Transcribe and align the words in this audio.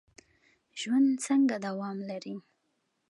ژوند 0.79 1.09
څنګه 1.25 1.55
دوام 1.65 1.97
لري؟ 2.09 2.35